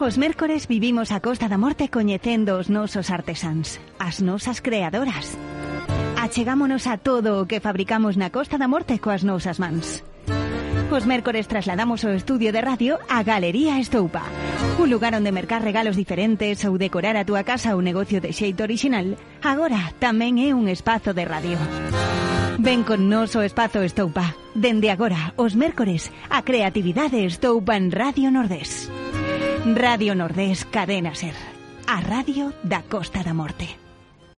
Os 0.00 0.16
mércores 0.16 0.66
vivimos 0.66 1.12
a 1.12 1.20
Costa 1.20 1.44
da 1.44 1.60
Morte 1.60 1.92
coñecendo 1.92 2.56
os 2.56 2.72
nosos 2.72 3.12
artesáns, 3.12 3.76
as 4.00 4.24
nosas 4.24 4.64
creadoras. 4.64 5.36
Achegámonos 6.16 6.88
a 6.88 6.96
todo 6.96 7.36
o 7.36 7.44
que 7.44 7.60
fabricamos 7.60 8.16
na 8.16 8.32
Costa 8.32 8.56
da 8.56 8.64
Morte 8.64 8.96
coas 8.96 9.28
nosas 9.28 9.60
mans. 9.60 10.00
Os 10.88 11.04
mércores 11.04 11.52
trasladamos 11.52 12.00
o 12.08 12.16
estudio 12.16 12.48
de 12.48 12.64
radio 12.64 12.96
a 13.12 13.20
Galería 13.20 13.76
Estoupa, 13.76 14.24
un 14.80 14.88
lugar 14.88 15.12
onde 15.12 15.36
mercar 15.36 15.60
regalos 15.60 16.00
diferentes 16.00 16.64
ou 16.64 16.80
decorar 16.80 17.20
a 17.20 17.28
túa 17.28 17.44
casa 17.44 17.76
ou 17.76 17.84
negocio 17.84 18.24
de 18.24 18.32
xeito 18.32 18.64
original, 18.64 19.20
agora 19.44 19.92
tamén 20.00 20.40
é 20.40 20.56
un 20.56 20.72
espazo 20.72 21.12
de 21.12 21.28
radio. 21.28 21.60
Ven 22.56 22.88
con 22.88 23.12
nos 23.12 23.36
o 23.36 23.44
espazo 23.44 23.84
Estoupa. 23.84 24.32
Dende 24.56 24.88
agora, 24.88 25.36
os 25.36 25.52
mércores, 25.60 26.08
a 26.32 26.40
creatividade 26.40 27.20
Estoupa 27.20 27.76
en 27.76 27.92
Radio 27.92 28.32
Nordés. 28.32 28.88
Radio 29.64 30.14
Nordés 30.14 30.64
Cadena 30.64 31.14
Ser. 31.14 31.34
A 31.86 32.00
radio 32.00 32.54
da 32.62 32.82
Costa 32.82 33.22
da 33.22 33.34
Morte. 33.34 33.89